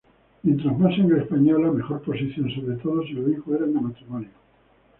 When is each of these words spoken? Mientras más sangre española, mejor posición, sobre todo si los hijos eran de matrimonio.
Mientras 0.41 0.75
más 0.79 0.95
sangre 0.95 1.21
española, 1.21 1.69
mejor 1.71 2.01
posición, 2.01 2.49
sobre 2.55 2.75
todo 2.77 3.03
si 3.03 3.09
los 3.11 3.29
hijos 3.29 3.53
eran 3.53 3.71
de 3.71 3.81
matrimonio. 3.81 4.29